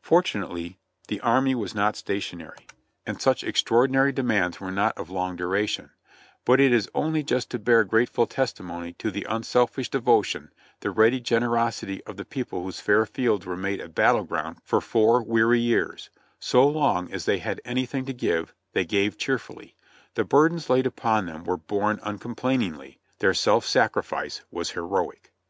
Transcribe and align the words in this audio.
Fortunately 0.00 0.78
the 1.08 1.20
army 1.20 1.54
was 1.54 1.74
not 1.74 1.94
stationary, 1.94 2.66
and 3.04 3.20
such 3.20 3.42
44 3.42 3.42
JOHNNY 3.42 3.44
REB 3.44 3.44
AND 3.44 3.44
BILLY 3.44 3.48
YANK 3.48 3.50
extraordinary 3.50 4.12
demands 4.12 4.60
were 4.60 4.70
not 4.82 4.96
of 4.96 5.10
long 5.10 5.36
duration; 5.36 5.90
but 6.46 6.58
it 6.58 6.72
is 6.72 6.88
only 6.94 7.22
just 7.22 7.50
to 7.50 7.58
bear 7.58 7.84
grateful 7.84 8.26
testimony 8.26 8.94
to 8.94 9.10
the 9.10 9.26
unselfish 9.28 9.90
devotion, 9.90 10.50
the 10.80 10.90
ready 10.90 11.20
generosity 11.20 12.02
of 12.04 12.16
the 12.16 12.24
people 12.24 12.62
whose 12.62 12.80
fair 12.80 13.04
fields 13.04 13.44
were 13.44 13.58
made 13.58 13.82
a 13.82 13.88
battle 13.90 14.24
ground 14.24 14.56
for 14.64 14.80
four 14.80 15.22
weary 15.22 15.60
years; 15.60 16.08
so 16.40 16.66
long 16.66 17.12
as 17.12 17.26
they 17.26 17.40
had 17.40 17.60
anything 17.66 18.06
to 18.06 18.14
give, 18.14 18.54
they 18.72 18.86
gave 18.86 19.18
cheerfully; 19.18 19.76
the 20.14 20.24
burdens 20.24 20.70
laid 20.70 20.86
upon 20.86 21.26
them 21.26 21.44
were 21.44 21.58
borne 21.58 22.00
Uncomplainingly, 22.04 23.00
their 23.18 23.34
self 23.34 23.66
sacrifice 23.66 24.40
was 24.50 24.70
heroic. 24.70 25.30